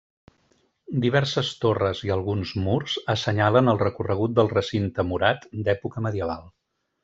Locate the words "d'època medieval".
5.69-6.53